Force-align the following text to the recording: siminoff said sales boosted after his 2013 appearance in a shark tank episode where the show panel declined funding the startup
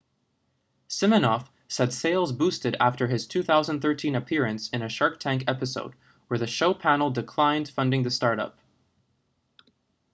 siminoff 0.89 1.49
said 1.67 1.93
sales 1.93 2.31
boosted 2.31 2.75
after 2.79 3.05
his 3.05 3.27
2013 3.27 4.15
appearance 4.15 4.67
in 4.69 4.81
a 4.81 4.89
shark 4.89 5.19
tank 5.19 5.43
episode 5.47 5.93
where 6.27 6.39
the 6.39 6.47
show 6.47 6.73
panel 6.73 7.11
declined 7.11 7.69
funding 7.69 8.01
the 8.01 8.09
startup 8.09 8.57